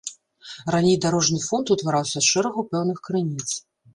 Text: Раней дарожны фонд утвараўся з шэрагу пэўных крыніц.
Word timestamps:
Раней 0.75 0.95
дарожны 1.03 1.39
фонд 1.49 1.73
утвараўся 1.77 2.17
з 2.21 2.27
шэрагу 2.35 2.65
пэўных 2.75 2.97
крыніц. 3.09 3.49